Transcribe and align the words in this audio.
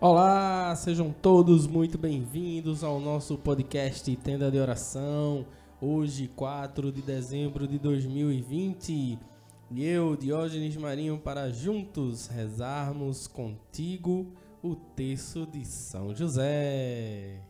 Olá, 0.00 0.76
sejam 0.76 1.12
todos 1.12 1.66
muito 1.66 1.98
bem-vindos 1.98 2.84
ao 2.84 3.00
nosso 3.00 3.36
podcast 3.36 4.14
Tenda 4.18 4.48
de 4.48 4.56
Oração. 4.56 5.44
Hoje, 5.80 6.28
4 6.36 6.92
de 6.92 7.02
dezembro 7.02 7.66
de 7.66 7.80
2020. 7.80 9.18
E 9.72 9.84
eu, 9.84 10.16
Diógenes 10.16 10.76
Marinho, 10.76 11.18
para 11.18 11.50
juntos 11.50 12.28
rezarmos 12.28 13.26
contigo 13.26 14.32
o 14.62 14.76
texto 14.76 15.44
de 15.44 15.64
São 15.64 16.14
José. 16.14 17.42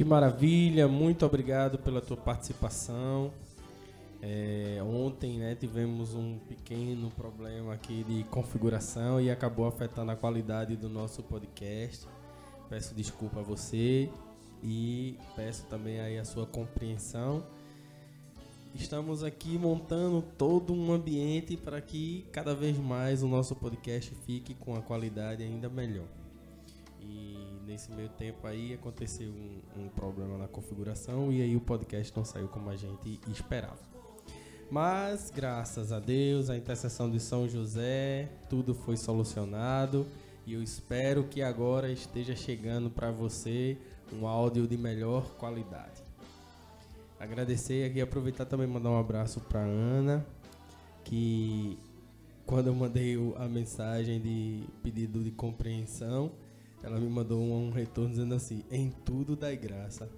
Que 0.00 0.04
maravilha, 0.04 0.88
muito 0.88 1.26
obrigado 1.26 1.78
pela 1.78 2.00
tua 2.00 2.16
participação. 2.16 3.30
É, 4.22 4.78
ontem 4.82 5.36
né, 5.36 5.54
tivemos 5.54 6.14
um 6.14 6.38
pequeno 6.38 7.10
problema 7.10 7.74
aqui 7.74 8.02
de 8.04 8.24
configuração 8.30 9.20
e 9.20 9.30
acabou 9.30 9.66
afetando 9.66 10.10
a 10.10 10.16
qualidade 10.16 10.74
do 10.74 10.88
nosso 10.88 11.22
podcast. 11.22 12.08
Peço 12.70 12.94
desculpa 12.94 13.40
a 13.40 13.42
você 13.42 14.08
e 14.64 15.18
peço 15.36 15.66
também 15.66 16.00
aí 16.00 16.18
a 16.18 16.24
sua 16.24 16.46
compreensão. 16.46 17.44
Estamos 18.74 19.22
aqui 19.22 19.58
montando 19.58 20.22
todo 20.38 20.72
um 20.72 20.94
ambiente 20.94 21.58
para 21.58 21.78
que 21.78 22.24
cada 22.32 22.54
vez 22.54 22.78
mais 22.78 23.22
o 23.22 23.28
nosso 23.28 23.54
podcast 23.54 24.14
fique 24.24 24.54
com 24.54 24.74
a 24.74 24.80
qualidade 24.80 25.42
ainda 25.42 25.68
melhor. 25.68 26.08
E 27.02 27.59
nesse 27.70 27.92
meio 27.92 28.08
tempo 28.08 28.48
aí 28.48 28.74
aconteceu 28.74 29.30
um, 29.30 29.82
um 29.84 29.88
problema 29.88 30.36
na 30.36 30.48
configuração 30.48 31.30
e 31.30 31.40
aí 31.40 31.54
o 31.54 31.60
podcast 31.60 32.12
não 32.16 32.24
saiu 32.24 32.48
como 32.48 32.68
a 32.68 32.74
gente 32.74 33.20
esperava. 33.28 33.78
Mas 34.68 35.30
graças 35.30 35.92
a 35.92 36.00
Deus, 36.00 36.50
a 36.50 36.56
intercessão 36.56 37.08
de 37.08 37.20
São 37.20 37.48
José, 37.48 38.28
tudo 38.48 38.74
foi 38.74 38.96
solucionado 38.96 40.04
e 40.44 40.54
eu 40.54 40.62
espero 40.62 41.24
que 41.24 41.42
agora 41.42 41.92
esteja 41.92 42.34
chegando 42.34 42.90
para 42.90 43.12
você 43.12 43.78
um 44.12 44.26
áudio 44.26 44.66
de 44.66 44.76
melhor 44.76 45.30
qualidade. 45.36 46.02
Agradecer 47.20 47.88
aqui, 47.88 48.00
aproveitar 48.00 48.46
também 48.46 48.66
mandar 48.66 48.90
um 48.90 48.98
abraço 48.98 49.40
para 49.42 49.60
Ana, 49.60 50.26
que 51.04 51.78
quando 52.44 52.66
eu 52.66 52.74
mandei 52.74 53.16
a 53.36 53.46
mensagem 53.46 54.20
de 54.20 54.64
pedido 54.82 55.22
de 55.22 55.30
compreensão, 55.30 56.32
ela 56.82 56.98
me 56.98 57.08
mandou 57.08 57.42
um 57.42 57.70
retorno 57.70 58.10
dizendo 58.10 58.34
assim: 58.34 58.64
em 58.70 58.90
tudo 58.90 59.36
dai 59.36 59.56
graça. 59.56 60.10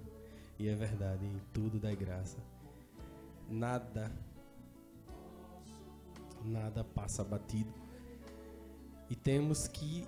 E 0.59 0.67
é 0.67 0.75
verdade, 0.75 1.25
em 1.25 1.41
tudo 1.51 1.79
dai 1.79 1.95
graça. 1.95 2.37
Nada, 3.49 4.11
nada 6.45 6.83
passa 6.83 7.23
batido. 7.23 7.73
E 9.09 9.15
temos 9.15 9.67
que 9.67 10.05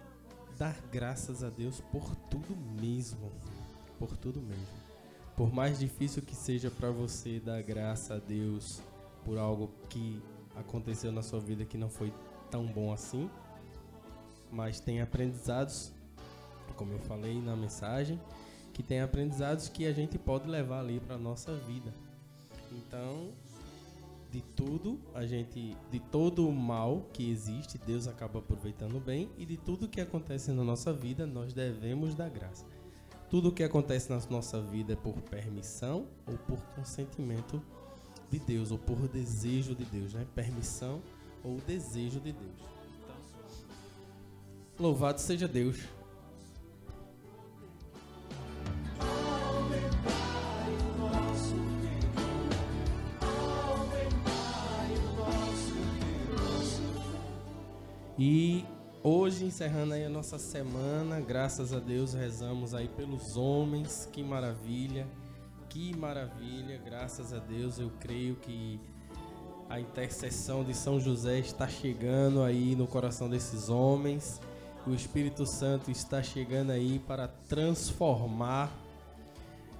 dar 0.58 0.80
graças 0.92 1.44
a 1.44 1.50
Deus 1.50 1.82
por 1.92 2.16
tudo 2.16 2.56
mesmo. 2.82 3.32
Por 4.00 4.16
tudo 4.18 4.42
mesmo. 4.42 4.86
Por 5.36 5.54
mais 5.54 5.80
difícil 5.80 6.22
que 6.22 6.36
seja 6.36 6.72
para 6.72 6.90
você 6.90 7.40
dar 7.40 7.62
graça 7.62 8.16
a 8.16 8.20
Deus 8.20 8.82
por 9.26 9.38
algo 9.38 9.70
que 9.90 10.22
aconteceu 10.56 11.12
na 11.12 11.22
sua 11.22 11.40
vida 11.40 11.66
que 11.66 11.78
não 11.78 11.90
foi 11.90 12.14
tão 12.50 12.66
bom 12.66 12.94
assim, 12.94 13.30
mas 14.52 14.80
tem 14.80 15.02
aprendizados, 15.02 15.92
como 16.75 16.94
eu 16.94 17.00
falei 17.00 17.41
na 17.41 17.56
mensagem, 17.56 18.19
que 18.74 18.84
tem 18.84 19.02
aprendizados 19.02 19.69
que 19.69 19.86
a 19.86 19.94
gente 19.94 20.18
pode 20.18 20.50
levar 20.50 20.81
ali 20.81 21.00
para 21.00 21.18
nossa 21.18 21.56
vida. 21.56 21.94
Então, 22.72 23.30
de 24.31 24.41
tudo, 24.41 25.00
a 25.14 25.25
gente, 25.25 25.78
de 25.90 26.00
todo 26.00 26.47
o 26.47 26.52
mal 26.52 27.06
que 27.14 27.30
existe, 27.30 27.78
Deus 27.78 28.06
acaba 28.08 28.40
aproveitando 28.40 29.00
bem 29.00 29.30
e 29.38 29.46
de 29.46 29.56
tudo 29.56 29.88
que 29.88 30.02
acontece 30.02 30.52
na 30.52 30.64
nossa 30.64 30.91
vida, 30.91 31.25
nós 31.25 31.53
devemos 31.53 32.14
dar 32.16 32.30
graça. 32.30 32.66
Tudo 33.30 33.52
que 33.52 33.64
acontece 33.64 34.09
na 34.09 34.19
nossa 34.30 34.62
vida 34.62 34.94
é 34.94 34.96
por 34.96 35.14
permissão 35.22 36.08
ou 36.28 36.38
por 36.38 36.59
consentimento 36.75 37.62
de 38.30 38.40
Deus 38.40 38.72
ou 38.72 38.78
por 38.78 39.08
desejo 39.08 39.74
de 39.74 39.85
Deus, 39.85 40.14
né? 40.14 40.28
Permissão 40.35 41.02
ou 41.44 41.58
desejo 41.66 42.19
de 42.19 42.34
Deus. 42.34 42.59
Louvado 44.78 45.22
seja 45.22 45.47
Deus. 45.47 45.78
E 58.18 58.66
hoje, 59.03 59.44
encerrando 59.44 59.94
aí 59.94 60.06
a 60.06 60.09
nossa 60.09 60.40
semana, 60.40 61.20
graças 61.20 61.74
a 61.74 61.80
Deus 61.80 62.14
rezamos 62.14 62.74
aí 62.74 62.88
pelos 62.88 63.36
homens, 63.36 64.08
que 64.09 64.24
maravilha, 64.24 65.06
que 65.68 65.94
maravilha, 65.98 66.78
graças 66.78 67.34
a 67.34 67.40
Deus 67.40 67.78
eu 67.78 67.92
creio 68.00 68.38
que 68.38 68.80
a 69.70 69.81
intercessão 69.81 70.64
de 70.64 70.74
São 70.74 70.98
José 70.98 71.40
está 71.40 71.68
chegando 71.68 72.42
aí 72.42 72.74
no 72.74 72.88
coração 72.88 73.30
desses 73.30 73.68
homens, 73.68 74.40
o 74.88 74.94
Espírito 74.94 75.46
Santo 75.46 75.92
está 75.92 76.24
chegando 76.24 76.72
aí 76.72 77.00
para 77.00 77.28
transformar 77.28 78.72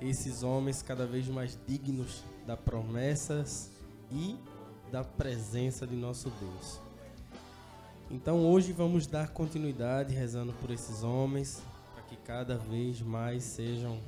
esses 0.02 0.44
homens 0.44 0.81
cada 0.81 1.06
vez 1.06 1.25
mais 1.29 1.57
dignos 1.66 2.22
das 2.46 2.59
promessas 2.59 3.72
e 4.12 4.35
da 4.91 5.06
presença 5.06 5.88
de 5.88 5.96
nosso 5.96 6.29
Deus. 6.31 6.84
Então 8.09 8.45
hoje 8.45 8.71
vamos 8.71 9.07
dar 9.07 9.29
continuidade 9.29 10.13
rezando 10.13 10.53
por 10.53 10.69
esses 10.69 11.03
homens, 11.03 11.61
para 11.93 12.03
que 12.03 12.16
cada 12.17 12.55
vez 12.55 13.01
mais 13.01 13.43
sejam 13.43 13.99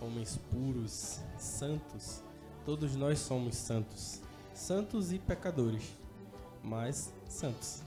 homens 0.00 0.36
puros, 0.50 1.20
santos. 1.38 2.22
Todos 2.64 2.96
nós 2.96 3.20
somos 3.20 3.54
santos, 3.56 4.20
santos 4.52 5.12
e 5.12 5.18
pecadores, 5.18 5.96
mas 6.62 7.12
santos. 7.28 7.82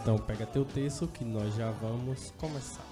Então 0.00 0.18
pega 0.18 0.46
teu 0.46 0.64
texto 0.64 1.06
que 1.06 1.24
nós 1.24 1.54
já 1.54 1.70
vamos 1.70 2.32
começar. 2.38 2.91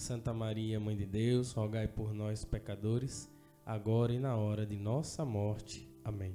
Santa 0.00 0.32
Maria, 0.32 0.80
Mãe 0.80 0.96
de 0.96 1.04
Deus, 1.04 1.52
rogai 1.52 1.86
por 1.86 2.14
nós, 2.14 2.42
pecadores, 2.42 3.30
agora 3.66 4.14
e 4.14 4.18
na 4.18 4.34
hora 4.34 4.64
de 4.64 4.78
nossa 4.78 5.26
morte. 5.26 5.86
Amém. 6.02 6.34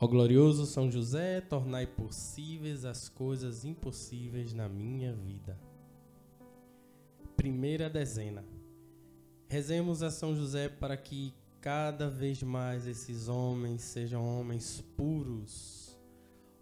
Ó 0.00 0.08
glorioso 0.08 0.66
São 0.66 0.90
José, 0.90 1.40
tornai 1.40 1.86
possíveis 1.86 2.84
as 2.84 3.08
coisas 3.08 3.64
impossíveis 3.64 4.52
na 4.52 4.68
minha 4.68 5.12
vida. 5.12 5.56
Primeira 7.36 7.88
dezena. 7.88 8.44
Rezemos 9.48 10.02
a 10.02 10.10
São 10.10 10.34
José 10.34 10.68
para 10.68 10.96
que 10.96 11.32
cada 11.60 12.10
vez 12.10 12.42
mais 12.42 12.88
esses 12.88 13.28
homens 13.28 13.82
sejam 13.82 14.26
homens 14.26 14.84
puros, 14.96 15.85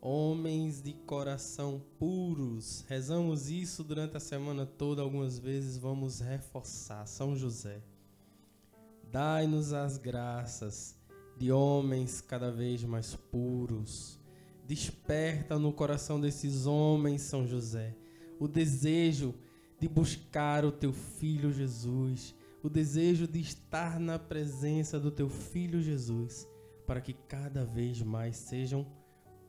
homens 0.05 0.83
de 0.83 0.93
coração 0.93 1.81
puros. 1.99 2.85
Rezamos 2.87 3.49
isso 3.49 3.83
durante 3.83 4.19
a 4.19 4.21
semana 4.21 4.67
toda, 4.67 5.01
algumas 5.01 5.39
vezes 5.39 5.79
vamos 5.79 6.21
reforçar. 6.21 7.07
São 7.07 7.35
José, 7.35 7.81
dai-nos 9.11 9.73
as 9.73 9.97
graças 9.97 10.95
de 11.39 11.51
homens 11.51 12.21
cada 12.21 12.53
vez 12.53 12.85
mais 12.85 13.15
puros. 13.15 14.21
Desperta 14.67 15.59
no 15.59 15.73
coração 15.73 16.21
desses 16.21 16.67
homens, 16.67 17.23
São 17.23 17.47
José, 17.47 17.97
o 18.39 18.47
desejo 18.47 19.35
de 19.81 19.89
buscar 19.89 20.67
o 20.67 20.73
teu 20.73 20.93
filho 20.93 21.51
Jesus, 21.51 22.35
o 22.63 22.69
desejo 22.69 23.27
de 23.27 23.41
estar 23.41 23.99
na 23.99 24.19
presença 24.19 25.01
do 25.01 25.11
teu 25.11 25.31
filho 25.31 25.81
Jesus, 25.81 26.47
para 26.87 27.01
que 27.01 27.15
cada 27.15 27.65
vez 27.65 28.03
mais 28.03 28.37
sejam 28.37 28.85
puros, 28.85 29.04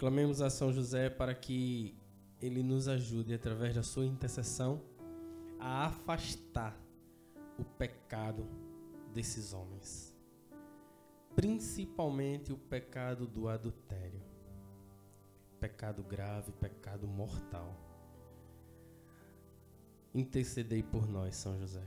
Clamemos 0.00 0.40
a 0.40 0.48
São 0.48 0.72
José 0.72 1.10
para 1.10 1.34
que 1.34 1.94
ele 2.40 2.62
nos 2.62 2.88
ajude, 2.88 3.34
através 3.34 3.74
da 3.74 3.82
sua 3.82 4.06
intercessão, 4.06 4.80
a 5.58 5.88
afastar 5.88 6.74
o 7.58 7.64
pecado 7.64 8.46
desses 9.12 9.52
homens, 9.52 10.16
principalmente 11.36 12.50
o 12.50 12.56
pecado 12.56 13.26
do 13.26 13.46
adultério, 13.46 14.22
pecado 15.60 16.02
grave, 16.02 16.50
pecado 16.52 17.06
mortal. 17.06 17.76
Intercedei 20.14 20.82
por 20.82 21.06
nós, 21.06 21.36
São 21.36 21.58
José, 21.58 21.86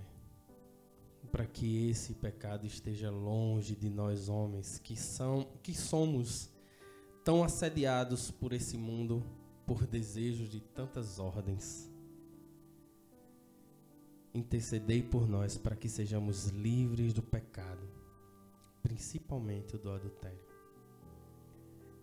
para 1.31 1.47
que 1.47 1.89
esse 1.89 2.13
pecado 2.13 2.67
esteja 2.67 3.09
longe 3.09 3.75
de 3.75 3.89
nós 3.89 4.29
homens 4.29 4.77
que 4.77 4.95
são 4.95 5.47
que 5.63 5.73
somos 5.73 6.52
tão 7.23 7.43
assediados 7.43 8.29
por 8.29 8.53
esse 8.53 8.77
mundo 8.77 9.23
por 9.65 9.85
desejos 9.87 10.49
de 10.49 10.59
tantas 10.59 11.19
ordens. 11.19 11.89
Intercedei 14.33 15.01
por 15.01 15.27
nós 15.27 15.57
para 15.57 15.75
que 15.75 15.87
sejamos 15.87 16.47
livres 16.47 17.13
do 17.13 17.21
pecado, 17.21 17.87
principalmente 18.81 19.77
do 19.77 19.91
adultério. 19.91 20.43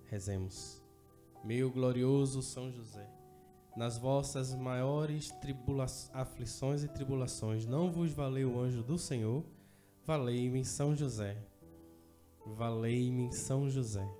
Rezemos. 0.06 0.82
Meu 1.44 1.70
glorioso 1.70 2.42
São 2.42 2.70
José, 2.70 3.08
nas 3.76 3.96
vossas 3.98 4.54
maiores 4.54 5.32
aflições 6.12 6.84
e 6.84 6.88
tribulações, 6.88 7.66
não 7.66 7.90
vos 7.90 8.12
valeu 8.12 8.54
o 8.54 8.60
anjo 8.60 8.82
do 8.82 8.98
Senhor? 8.98 9.44
Valei-me 10.04 10.64
São 10.64 10.94
José. 10.94 11.36
Valei-me 12.44 13.32
São 13.32 13.70
José. 13.70 14.19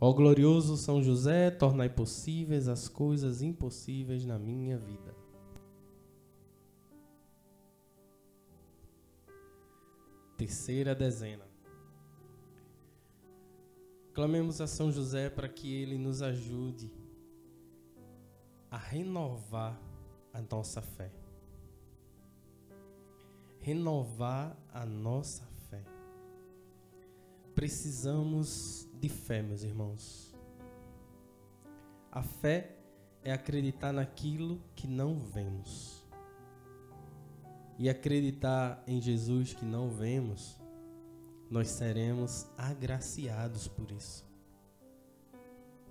Ó 0.00 0.12
glorioso 0.12 0.76
São 0.76 1.02
José, 1.02 1.50
tornai 1.50 1.88
possíveis 1.88 2.68
as 2.68 2.88
coisas 2.88 3.42
impossíveis 3.42 4.24
na 4.24 4.38
minha 4.38 4.78
vida. 4.78 5.18
terceira 10.38 10.94
dezena. 10.94 11.44
Clamemos 14.14 14.60
a 14.60 14.68
São 14.68 14.90
José 14.92 15.28
para 15.28 15.48
que 15.48 15.74
ele 15.74 15.98
nos 15.98 16.22
ajude 16.22 16.92
a 18.70 18.76
renovar 18.76 19.76
a 20.32 20.40
nossa 20.40 20.80
fé. 20.80 21.10
Renovar 23.60 24.56
a 24.72 24.86
nossa 24.86 25.44
fé. 25.68 25.84
precisamos 27.54 28.87
de 29.00 29.08
fé, 29.08 29.42
meus 29.42 29.62
irmãos. 29.62 30.34
A 32.10 32.22
fé 32.22 32.76
é 33.22 33.32
acreditar 33.32 33.92
naquilo 33.92 34.60
que 34.74 34.86
não 34.86 35.18
vemos. 35.18 36.06
E 37.78 37.88
acreditar 37.88 38.82
em 38.86 39.00
Jesus 39.00 39.54
que 39.54 39.64
não 39.64 39.88
vemos, 39.88 40.58
nós 41.48 41.68
seremos 41.68 42.48
agraciados 42.56 43.68
por 43.68 43.90
isso. 43.92 44.26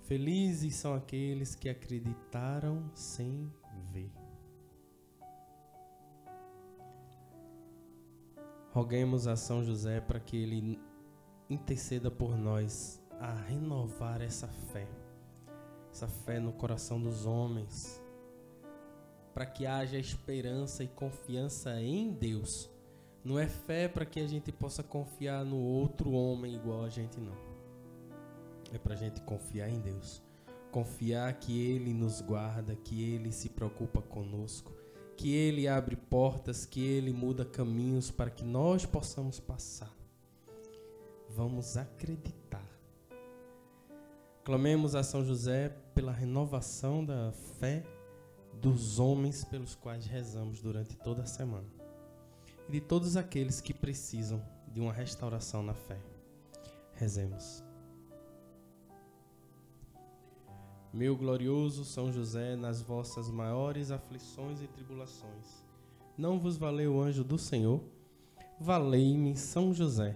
Felizes 0.04 0.76
são 0.76 0.94
aqueles 0.94 1.56
que 1.56 1.70
acreditaram 1.70 2.90
sem 2.94 3.52
ver. 3.92 4.12
Roguemos 8.72 9.28
a 9.28 9.36
São 9.36 9.64
José 9.64 10.00
para 10.00 10.20
que 10.20 10.38
ele 10.38 10.80
interceda 11.50 12.12
por 12.12 12.38
nós 12.38 13.02
a 13.20 13.34
renovar 13.34 14.22
essa 14.22 14.48
fé, 14.48 14.88
essa 15.92 16.08
fé 16.08 16.40
no 16.40 16.52
coração 16.52 17.02
dos 17.02 17.26
homens, 17.26 18.02
para 19.34 19.46
que 19.46 19.66
haja 19.66 19.98
esperança 19.98 20.84
e 20.84 20.88
confiança 20.88 21.80
em 21.82 22.12
Deus. 22.12 22.70
Não 23.24 23.38
é 23.38 23.48
fé 23.48 23.88
para 23.88 24.06
que 24.06 24.20
a 24.20 24.28
gente 24.28 24.52
possa 24.52 24.84
confiar 24.84 25.44
no 25.46 25.58
outro 25.58 26.12
homem 26.12 26.56
igual 26.56 26.84
a 26.84 26.90
gente, 26.90 27.20
não. 27.20 27.36
É 28.74 28.78
para 28.78 28.94
a 28.94 28.98
gente 28.98 29.22
confiar 29.22 29.70
em 29.70 29.80
Deus. 29.80 30.22
Confiar 30.72 31.34
que 31.34 31.60
Ele 31.60 31.94
nos 31.94 32.22
guarda, 32.22 32.76
que 32.76 33.04
Ele 33.04 33.32
se 33.32 33.50
preocupa 33.50 34.02
conosco, 34.02 34.74
que 35.16 35.34
Ele 35.34 35.68
abre 35.68 35.96
portas, 35.96 36.66
que 36.66 36.82
Ele 36.82 37.14
muda 37.14 37.46
caminhos 37.46 38.12
para 38.12 38.30
que 38.30 38.44
nós 38.44 38.86
possamos 38.86 39.40
passar. 39.40 39.97
Vamos 41.30 41.78
acreditar. 41.78 42.66
Clamemos 44.44 44.96
a 44.96 45.04
São 45.04 45.26
José 45.26 45.70
pela 45.94 46.12
renovação 46.12 47.04
da 47.04 47.32
fé 47.60 47.84
dos 48.54 49.00
homens 49.00 49.44
pelos 49.44 49.76
quais 49.76 50.06
rezamos 50.06 50.62
durante 50.62 50.96
toda 50.98 51.24
a 51.24 51.26
semana 51.26 51.68
e 52.68 52.72
de 52.72 52.82
todos 52.82 53.16
aqueles 53.16 53.62
que 53.62 53.74
precisam 53.74 54.42
de 54.68 54.80
uma 54.80 54.94
restauração 54.94 55.62
na 55.64 55.74
fé. 55.74 56.00
Rezemos. 56.96 57.64
Meu 60.92 61.16
glorioso 61.16 61.86
São 61.86 62.12
José, 62.12 62.56
nas 62.56 62.82
vossas 62.82 63.30
maiores 63.30 63.92
aflições 63.92 64.62
e 64.62 64.68
tribulações, 64.68 65.64
não 66.18 66.40
vos 66.40 66.58
valeu 66.58 66.96
o 66.96 67.02
anjo 67.02 67.24
do 67.24 67.38
Senhor? 67.38 67.84
Valei-me 68.60 69.38
São 69.38 69.74
José, 69.74 70.16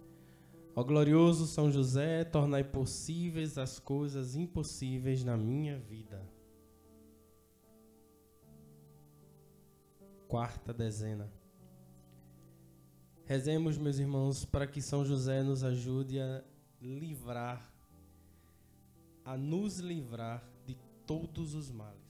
Ó 0.75 0.83
glorioso 0.83 1.45
São 1.47 1.71
José, 1.71 2.23
tornai 2.23 2.63
possíveis 2.63 3.57
as 3.57 3.79
coisas 3.79 4.35
impossíveis 4.35 5.23
na 5.23 5.35
minha 5.35 5.77
vida. 5.77 6.25
Quarta 10.27 10.73
dezena. 10.73 11.29
Rezemos, 13.25 13.77
meus 13.77 13.99
irmãos, 13.99 14.45
para 14.45 14.65
que 14.65 14.81
São 14.81 15.03
José 15.03 15.43
nos 15.43 15.63
ajude 15.63 16.19
a 16.19 16.43
livrar, 16.81 17.73
a 19.25 19.37
nos 19.37 19.79
livrar 19.79 20.43
de 20.65 20.77
todos 21.05 21.53
os 21.53 21.69
males 21.69 22.01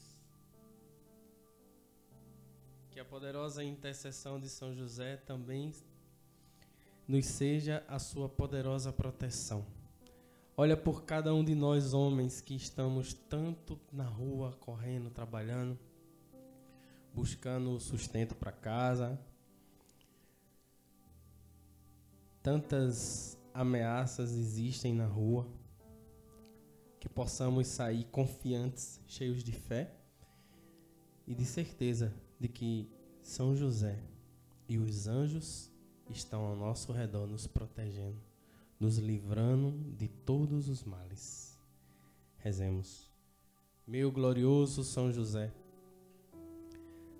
que 2.91 2.99
a 2.99 3.05
poderosa 3.05 3.63
intercessão 3.63 4.37
de 4.37 4.49
São 4.49 4.75
José 4.75 5.15
também 5.15 5.73
nos 7.07 7.25
seja 7.25 7.83
a 7.87 7.99
sua 7.99 8.29
poderosa 8.29 8.91
proteção. 8.91 9.65
Olha 10.55 10.77
por 10.77 11.03
cada 11.05 11.33
um 11.33 11.43
de 11.43 11.55
nós, 11.55 11.93
homens, 11.93 12.41
que 12.41 12.55
estamos 12.55 13.13
tanto 13.13 13.79
na 13.91 14.03
rua, 14.03 14.55
correndo, 14.59 15.09
trabalhando, 15.09 15.79
buscando 17.13 17.79
sustento 17.79 18.35
para 18.35 18.51
casa. 18.51 19.19
Tantas 22.43 23.39
ameaças 23.53 24.33
existem 24.33 24.93
na 24.93 25.05
rua, 25.05 25.47
que 26.99 27.09
possamos 27.09 27.67
sair 27.67 28.03
confiantes, 28.05 29.01
cheios 29.07 29.43
de 29.43 29.51
fé 29.51 29.95
e 31.25 31.33
de 31.33 31.45
certeza 31.45 32.13
de 32.39 32.47
que 32.47 32.87
São 33.23 33.55
José 33.55 34.03
e 34.67 34.77
os 34.77 35.07
anjos 35.07 35.70
estão 36.11 36.45
ao 36.45 36.55
nosso 36.55 36.91
redor 36.91 37.27
nos 37.27 37.47
protegendo, 37.47 38.19
nos 38.79 38.97
livrando 38.97 39.71
de 39.97 40.07
todos 40.07 40.69
os 40.69 40.83
males. 40.83 41.57
Rezemos. 42.37 43.09
Meu 43.87 44.11
glorioso 44.11 44.83
São 44.83 45.11
José, 45.11 45.51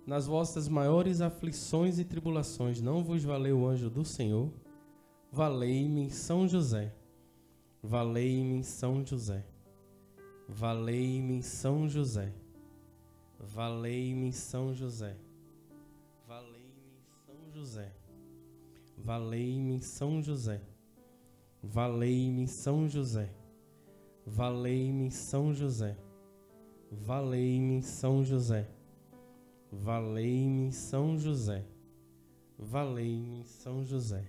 nas 0.05 0.25
vossas 0.25 0.67
maiores 0.67 1.21
aflições 1.21 1.99
e 1.99 2.03
tribulações 2.03 2.81
não 2.81 3.03
vos 3.03 3.23
valeu 3.23 3.59
o 3.59 3.67
anjo 3.67 3.89
do 3.89 4.03
Senhor? 4.03 4.51
Valei-me 5.31 6.09
São 6.09 6.47
José. 6.47 6.93
Valei-me 7.83 8.63
São 8.63 9.05
José. 9.05 9.45
Valei-me 10.49 11.41
São 11.43 11.87
José. 11.87 12.33
Valei-me 13.39 14.33
São 14.33 14.73
José. 14.73 15.15
Valei-me 16.27 16.99
São 17.25 17.51
José. 17.53 17.91
Valei-me 19.03 19.79
São 19.79 20.21
José. 20.21 20.61
Valei-me 21.63 22.47
São 22.47 22.87
José. 22.87 23.29
Valei-me 24.27 25.09
São 25.09 25.51
José. 25.55 25.97
Valei-me 26.91 27.81
São 27.81 28.23
José. 28.23 28.67
Valei-me 29.71 30.71
São 30.71 31.17
José. 31.17 31.65
Valei-me 32.59 33.43
São 33.43 33.83
José. 33.83 34.23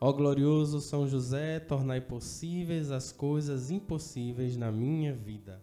Ó 0.00 0.10
glorioso 0.10 0.80
São 0.80 1.06
José, 1.06 1.60
tornai 1.60 2.00
possíveis 2.00 2.90
as 2.90 3.12
coisas 3.12 3.70
impossíveis 3.70 4.56
na 4.56 4.72
minha 4.72 5.14
vida. 5.14 5.62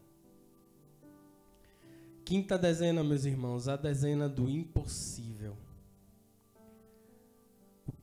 Quinta 2.23 2.59
dezena, 2.59 3.03
meus 3.03 3.25
irmãos, 3.25 3.67
a 3.67 3.75
dezena 3.75 4.29
do 4.29 4.47
impossível. 4.47 5.57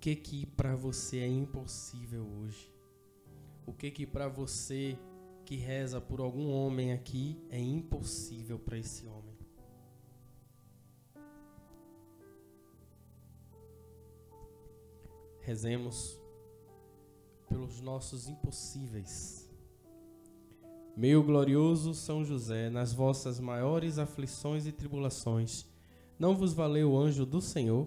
Que 0.01 0.15
que 0.15 0.47
para 0.47 0.75
você 0.75 1.19
é 1.19 1.27
impossível 1.27 2.27
hoje? 2.41 2.73
O 3.67 3.73
que 3.73 3.91
que 3.91 4.07
para 4.07 4.29
você 4.29 4.99
que 5.45 5.57
reza 5.57 6.01
por 6.01 6.21
algum 6.21 6.51
homem 6.51 6.93
aqui 6.93 7.37
é 7.51 7.59
impossível 7.59 8.59
para 8.59 8.79
esse 8.79 9.07
homem? 9.07 9.37
Rezemos 15.41 16.21
pelos 17.49 17.81
nossos 17.81 18.29
impossíveis. 18.29 19.49
Meu 20.97 21.23
glorioso 21.23 21.95
São 21.95 22.25
José, 22.25 22.71
nas 22.71 22.93
vossas 22.93 23.39
maiores 23.39 23.99
aflições 23.99 24.67
e 24.67 24.73
tribulações, 24.73 25.67
não 26.19 26.35
vos 26.35 26.53
valeu 26.53 26.93
o 26.93 26.99
anjo 26.99 27.27
do 27.27 27.41
Senhor? 27.41 27.87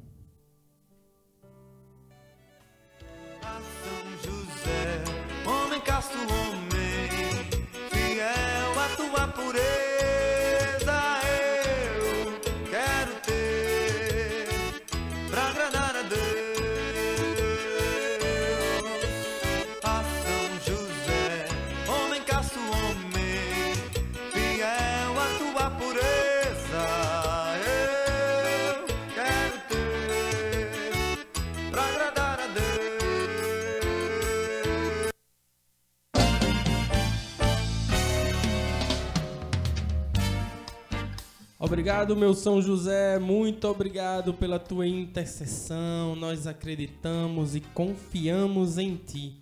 Obrigado, 41.71 42.17
meu 42.17 42.33
São 42.33 42.61
José, 42.61 43.17
muito 43.17 43.65
obrigado 43.65 44.33
pela 44.33 44.59
tua 44.59 44.85
intercessão. 44.85 46.17
Nós 46.17 46.45
acreditamos 46.45 47.55
e 47.55 47.61
confiamos 47.61 48.77
em 48.77 48.97
ti. 48.97 49.41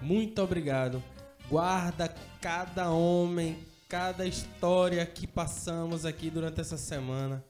Muito 0.00 0.40
obrigado. 0.40 1.02
Guarda 1.50 2.08
cada 2.40 2.90
homem, 2.90 3.58
cada 3.90 4.24
história 4.24 5.04
que 5.04 5.26
passamos 5.26 6.06
aqui 6.06 6.30
durante 6.30 6.62
essa 6.62 6.78
semana. 6.78 7.44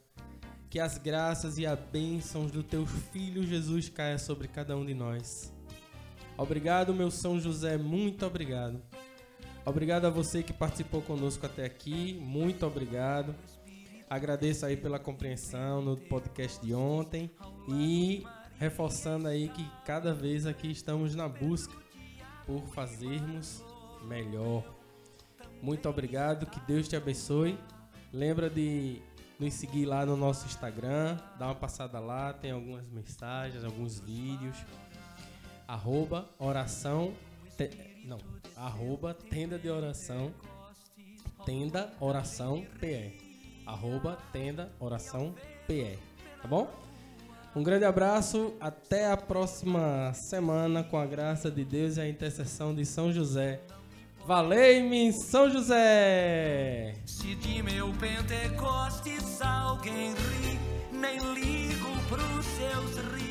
Que 0.69 0.81
as 0.81 0.99
graças 0.99 1.57
e 1.57 1.65
as 1.65 1.79
bênçãos 1.79 2.51
do 2.51 2.65
teu 2.65 2.85
filho 2.85 3.47
Jesus 3.47 3.89
caia 3.89 4.19
sobre 4.19 4.49
cada 4.49 4.77
um 4.77 4.85
de 4.85 4.93
nós. 4.93 5.55
Obrigado, 6.37 6.93
meu 6.93 7.13
São 7.13 7.39
José, 7.39 7.77
muito 7.77 8.27
obrigado. 8.27 8.83
Obrigado 9.65 10.05
a 10.05 10.11
você 10.11 10.43
que 10.43 10.53
participou 10.53 11.01
conosco 11.01 11.47
até 11.47 11.65
aqui, 11.65 12.19
muito 12.21 12.67
obrigado. 12.67 13.33
Agradeço 14.09 14.65
aí 14.65 14.77
pela 14.77 14.99
compreensão 14.99 15.83
no 15.83 15.97
podcast 15.97 16.65
de 16.65 16.73
ontem 16.73 17.31
e 17.69 18.25
reforçando 18.59 19.27
aí 19.27 19.49
que 19.49 19.69
cada 19.85 20.15
vez 20.15 20.47
aqui 20.47 20.71
estamos 20.71 21.15
na 21.15 21.29
busca 21.29 21.75
por 22.47 22.63
fazermos 22.69 23.65
melhor. 24.05 24.63
Muito 25.61 25.89
obrigado, 25.89 26.47
que 26.47 26.61
Deus 26.61 26.87
te 26.87 26.95
abençoe. 26.95 27.59
Lembra 28.13 28.49
de 28.49 29.03
nos 29.41 29.53
seguir 29.55 29.85
lá 29.87 30.07
no 30.07 30.17
nosso 30.17 30.47
Instagram, 30.47 31.19
dá 31.37 31.47
uma 31.47 31.55
passada 31.57 31.99
lá, 31.99 32.33
tem 32.33 32.53
algumas 32.53 32.89
mensagens, 32.89 33.65
alguns 33.65 33.99
vídeos. 33.99 34.57
Arroba 35.67 36.31
oração, 36.39 37.13
te- 37.57 37.71
não, 38.05 38.19
arroba 38.55 39.13
tenda 39.13 39.59
de 39.59 39.69
oração, 39.69 40.33
tenda 41.45 41.93
oração 42.01 42.65
PE 42.79 43.26
arroba 43.67 44.17
tenda 44.33 44.71
oração 44.79 45.35
PE, 45.67 45.99
tá 46.41 46.49
bom? 46.49 46.71
Um 47.55 47.63
grande 47.63 47.85
abraço, 47.85 48.55
até 48.61 49.11
a 49.11 49.17
próxima 49.17 50.13
semana 50.15 50.85
com 50.85 50.99
a 50.99 51.07
graça 51.07 51.51
de 51.51 51.65
Deus 51.65 51.97
e 51.97 52.03
a 52.03 52.09
intercessão 52.09 52.75
de 52.75 52.85
São 52.85 53.11
José. 53.11 53.61
Valei-me, 54.27 55.13
São 55.13 55.49
José! 55.51 56.95
Se 57.07 57.35
de 57.35 57.63
meu 57.63 57.93
Pentecostes 57.95 59.41
alguém 59.41 60.13
ri, 60.13 60.59
nem 60.93 61.19
ligo 61.35 61.89
pros 62.09 62.45
seus 62.45 63.15
rios. 63.15 63.26